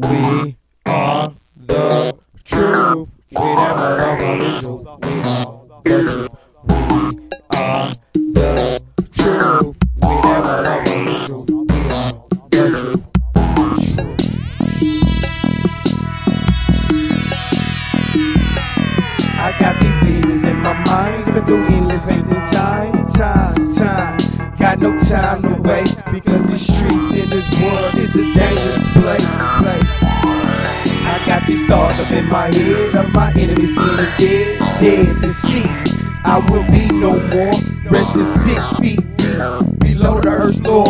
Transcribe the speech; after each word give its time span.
We 0.00 0.56
are 0.86 1.34
the 1.56 2.16
truth. 2.42 3.10
We 3.32 3.36
that 3.36 3.76
motherfucking 3.76 4.60
truth. 4.60 4.86
We 5.04 5.12
are 5.28 5.60
the 5.84 6.00
truth. 6.08 6.32
We 6.64 6.76
are 7.58 7.92
the 8.16 8.80
truth. 9.12 9.76
We 9.96 10.08
that 10.22 10.40
motherfucking 10.46 11.26
truth. 11.26 11.50
We 11.50 11.80
are 11.92 12.16
the 12.50 12.62
truth. 12.72 13.04
I 19.38 19.56
got 19.58 19.80
these 19.82 19.98
visions 20.00 20.44
in 20.46 20.56
my 20.62 20.72
mind, 20.84 21.26
but 21.26 21.44
endless 21.50 22.02
space 22.04 22.26
and 22.26 22.52
time, 22.52 23.06
time, 23.12 23.76
time. 23.76 24.56
Got 24.58 24.78
no 24.80 24.98
time 24.98 25.42
to 25.42 25.62
waste 25.68 26.04
because 26.10 26.46
the 26.46 26.56
streets 26.56 27.14
in 27.14 27.28
this 27.30 27.62
world 27.62 27.96
is 27.96 28.16
a 28.16 28.22
dangerous 28.32 28.90
place. 28.92 29.26
place. 29.60 29.99
Got 31.26 31.46
these 31.46 31.62
thoughts 31.66 32.00
up 32.00 32.12
in 32.12 32.26
my 32.26 32.46
head 32.54 32.96
of 32.96 33.14
my 33.14 33.30
enemies 33.30 33.76
seeming 33.76 34.10
dead, 34.18 34.58
dead, 34.80 35.06
deceased. 35.22 36.10
I 36.24 36.38
will 36.38 36.64
be 36.66 36.88
no 37.00 37.18
more. 37.32 37.54
Rest 37.90 38.16
is 38.16 38.28
six 38.44 38.76
feet 38.80 39.06
below 39.78 40.20
the 40.20 40.30
earth's 40.30 40.60
floor. 40.60 40.86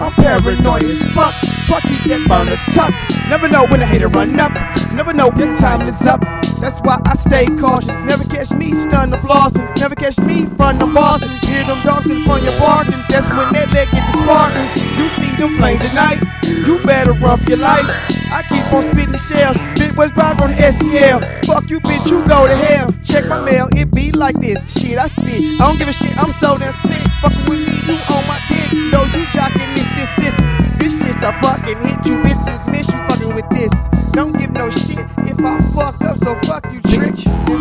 I'm 0.00 0.12
paranoid 0.12 0.82
as 0.84 1.02
fuck, 1.14 1.34
I 1.70 1.80
keep 1.88 2.04
that 2.10 2.22
burner 2.28 2.58
tucked. 2.74 3.28
Never 3.30 3.48
know 3.48 3.64
when 3.70 3.80
the 3.80 3.86
hater 3.86 4.08
run 4.08 4.38
up, 4.38 4.52
never 4.94 5.12
know 5.12 5.30
when 5.34 5.56
time 5.56 5.80
is 5.86 6.06
up. 6.06 6.20
That's 6.60 6.80
why 6.84 7.00
I 7.04 7.14
stay 7.14 7.46
cautious. 7.60 7.92
Never 8.04 8.24
catch 8.24 8.52
me 8.52 8.74
stun 8.74 9.10
the 9.10 9.16
flossing, 9.16 9.64
never 9.80 9.94
catch 9.94 10.18
me 10.20 10.46
front 10.56 10.78
the 10.78 10.90
bossing. 10.92 11.32
Hear 11.48 11.64
them 11.64 11.82
dogs 11.82 12.10
in 12.10 12.24
front 12.24 12.44
your 12.44 12.56
barking, 12.58 13.00
that's 13.08 13.32
when 13.32 13.48
they 13.52 13.64
leg 13.72 13.88
get 13.92 14.03
You 14.24 15.08
see 15.20 15.36
them 15.36 15.58
flames 15.58 15.84
tonight, 15.84 16.24
you 16.64 16.80
better 16.80 17.12
for 17.12 17.36
your 17.44 17.58
life. 17.58 17.84
I 18.32 18.40
keep 18.48 18.64
on 18.72 18.80
spitting 18.88 19.20
shells, 19.20 19.60
big 19.76 19.92
West 19.98 20.16
Ride 20.16 20.38
the 20.40 20.48
STL. 20.56 21.20
Fuck 21.44 21.68
you, 21.68 21.78
bitch, 21.80 22.08
you 22.08 22.24
go 22.24 22.48
to 22.48 22.56
hell. 22.56 22.88
Check 23.04 23.28
my 23.28 23.44
mail, 23.44 23.68
it 23.76 23.92
be 23.92 24.12
like 24.12 24.34
this. 24.40 24.80
Shit, 24.80 24.98
I 24.98 25.08
spit. 25.08 25.44
I 25.60 25.68
don't 25.68 25.78
give 25.78 25.88
a 25.88 25.92
shit, 25.92 26.16
I'm 26.16 26.32
so 26.32 26.56
damn 26.56 26.72
sick. 26.72 27.04
Fucking 27.20 27.52
with 27.52 27.68
me, 27.68 27.76
you 27.84 28.00
on 28.16 28.24
my 28.24 28.40
dick. 28.48 28.72
No, 28.72 29.04
you 29.12 29.28
jocking 29.28 29.68
this, 29.76 29.92
this, 29.92 30.12
this. 30.16 30.36
This 30.80 31.04
shit's 31.04 31.20
a 31.20 31.32
fucking 31.44 31.76
hit. 31.84 32.00
You 32.08 32.16
bitches 32.24 32.72
miss 32.72 32.88
you 32.88 33.00
fucking 33.12 33.36
with 33.36 33.48
this. 33.52 33.72
Don't 34.16 34.32
give 34.40 34.52
no 34.52 34.70
shit 34.70 35.04
if 35.28 35.36
I 35.36 35.60
fuck 35.76 36.00
up, 36.00 36.16
so 36.16 36.32
fuck 36.48 36.64
you, 36.72 36.80
trick. 36.96 37.12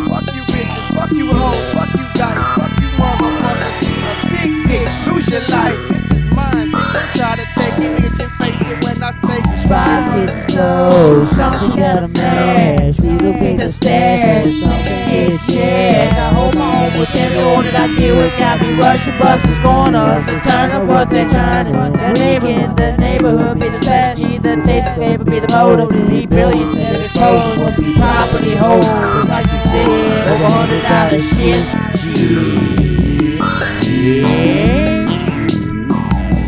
Fuck 0.08 0.32
you, 0.32 0.44
bitches. 0.48 0.96
Fuck 0.96 1.12
you, 1.12 1.28
hoes. 1.28 1.76
Fuck 1.76 1.92
you, 1.92 2.08
guys. 2.16 2.53
It's 10.16 10.34
Spots 10.34 10.54
mine. 10.54 10.54
getting 10.54 10.58
low, 10.58 11.26
something 11.26 11.72
gotta 11.76 12.08
mash. 12.10 12.98
Relocate 13.00 13.58
the 13.60 13.72
stash, 13.72 14.54
something 14.62 15.02
gets 15.10 15.46
jacked. 15.46 16.18
I 16.20 16.34
hold 16.34 16.56
my 16.56 16.88
own 16.88 17.00
with 17.00 17.16
every 17.18 17.40
order 17.44 17.72
that 17.72 17.90
I 17.90 17.96
deal 17.96 18.18
with. 18.18 18.38
Got 18.38 18.62
me 18.62 18.74
rushing 18.74 19.18
buses, 19.18 19.60
corners, 19.60 20.28
and 20.28 20.44
turn 20.44 20.72
up 20.72 20.90
what 20.90 21.10
they're 21.10 21.30
trying 21.30 21.66
to. 21.68 21.98
The 21.98 22.14
neighbor 22.20 22.48
in 22.48 22.76
the 22.76 22.98
neighborhood 22.98 23.60
be 23.60 23.70
the 23.70 23.82
strategy, 23.82 24.38
the 24.38 24.58
taste 24.64 24.98
of 24.98 25.04
paper 25.04 25.24
be 25.26 25.40
the 25.40 25.50
motive. 25.56 25.90
Be 26.10 26.28
brilliant, 26.28 26.74
the 26.76 27.06
explosion 27.06 27.64
will 27.64 27.76
be 27.78 27.94
property 27.98 28.56
hold. 28.56 28.84
Just 28.84 29.30
like 29.30 29.46
you 29.48 29.60
said, 29.72 30.30
over 30.32 30.48
hundred 30.54 30.84
dollar 30.84 31.20
shit. 31.20 31.64
Yeah. 34.04 35.08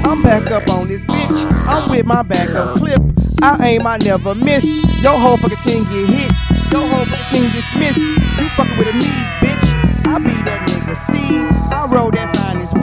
I'm 0.05 0.21
back 0.23 0.51
up 0.51 0.69
on 0.69 0.87
this 0.87 1.05
bitch. 1.05 1.45
I'm 1.67 1.89
with 1.89 2.05
my 2.05 2.21
backup 2.21 2.77
clip. 2.77 3.01
I 3.41 3.57
aim, 3.65 3.87
I 3.87 3.97
never 4.03 4.35
miss. 4.35 4.63
Your 5.03 5.17
whole 5.17 5.37
fucking 5.37 5.57
team 5.65 5.83
get 5.83 6.09
hit. 6.09 6.31
Your 6.71 6.81
whole 6.87 7.05
fucking 7.05 7.25
team 7.31 7.51
dismiss. 7.53 7.97
You 7.97 8.49
fucking 8.55 8.77
with 8.77 8.87
a 8.87 8.93
me, 8.93 9.11
bitch. 9.41 10.05
I 10.07 10.19
be 10.19 10.35
that 10.43 10.67
nigga. 10.69 10.95
See, 10.95 11.41
I 11.75 11.87
roll 11.93 12.11
that 12.11 12.35
finest 12.35 12.74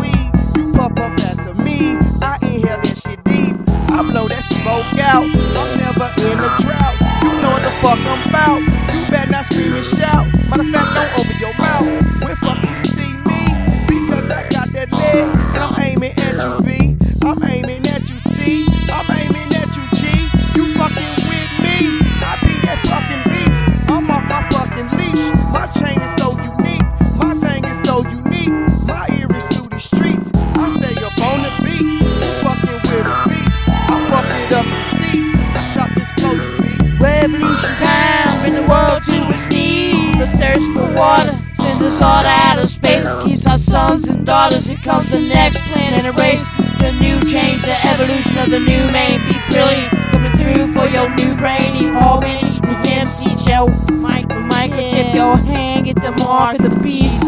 Revolution 37.52 37.84
time, 37.84 38.40
bring 38.40 38.54
the 38.54 38.64
world 38.64 39.04
to 39.04 39.28
its 39.28 39.44
knees. 39.52 40.16
The 40.16 40.24
thirst 40.40 40.64
for 40.72 40.88
water 40.96 41.36
sends 41.52 41.84
us 41.84 42.00
all 42.00 42.22
to 42.24 42.32
outer 42.48 42.66
space. 42.66 43.04
It 43.04 43.26
keeps 43.26 43.46
our 43.46 43.58
sons 43.58 44.08
and 44.08 44.24
daughters. 44.24 44.70
It 44.70 44.80
comes 44.80 45.10
the 45.10 45.20
next 45.20 45.60
planet 45.68 46.18
race. 46.18 46.40
The 46.80 46.96
new 46.96 47.12
change, 47.28 47.60
the 47.60 47.76
evolution 47.92 48.38
of 48.38 48.48
the 48.48 48.58
new 48.58 48.84
man. 48.88 49.20
Be 49.28 49.36
brilliant, 49.52 49.92
coming 50.16 50.32
through 50.32 50.72
for 50.72 50.88
your 50.88 51.12
new 51.12 51.36
brain. 51.36 51.76
Evolving, 51.76 52.40
eating 52.40 52.80
MC 52.88 53.36
gel. 53.44 53.68
Mic, 54.00 54.24
microchip 54.48 55.12
your 55.12 55.36
hand, 55.36 55.84
get 55.84 55.96
the 56.00 56.16
mark 56.24 56.56
of 56.56 56.64
the 56.64 56.80
beast. 56.80 57.20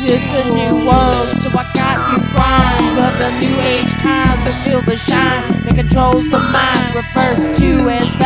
This 0.00 0.24
is 0.24 0.32
a 0.40 0.44
new 0.56 0.88
world, 0.88 1.28
so 1.44 1.52
I 1.52 1.68
got 1.76 2.00
new 2.16 2.24
rhymes 2.32 2.96
of 2.96 3.12
the 3.20 3.28
new 3.44 3.60
age 3.60 3.92
times 4.00 4.40
to 4.48 4.52
feel 4.64 4.80
the 4.88 4.96
shine 4.96 5.68
that 5.68 5.74
controls 5.76 6.30
the 6.30 6.38
mind, 6.38 6.96
referred 6.96 7.36
to 7.36 7.70
as 7.92 8.16
the. 8.16 8.25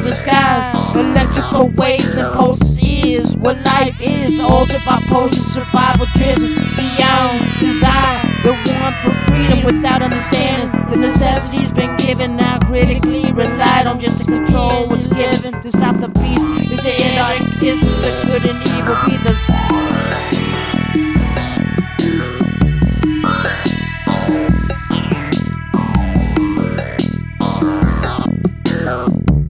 Electronical 0.00 0.02
disguise, 0.02 0.96
electrical 0.96 1.68
waves 1.76 2.16
and 2.16 2.32
pulses 2.32 2.78
is 3.04 3.36
what 3.36 3.56
life 3.64 4.00
is. 4.00 4.40
Altered 4.40 4.80
by 4.86 5.00
potions, 5.08 5.52
survival 5.52 6.06
driven 6.16 6.48
beyond 6.76 7.40
desire. 7.60 8.20
The 8.42 8.52
want 8.52 8.96
for 9.04 9.12
freedom 9.28 9.58
without 9.66 10.02
understanding. 10.02 10.70
The 10.90 10.96
necessity's 10.96 11.72
been 11.72 11.96
given, 11.98 12.36
now 12.36 12.58
critically 12.60 13.32
relied 13.32 13.86
on 13.86 14.00
just 14.00 14.18
to 14.18 14.24
control 14.24 14.88
what's 14.88 15.06
given. 15.06 15.52
To 15.60 15.70
stop 15.70 15.96
the 15.96 16.08
beast 16.08 16.72
is 16.72 16.80
to 16.80 16.90
end 16.90 17.18
our 17.18 17.34
existence. 17.34 18.00
The 18.00 18.26
good 18.26 18.46
and 18.46 18.58
evil 18.68 18.96
be 19.04 19.16
the 19.18 19.34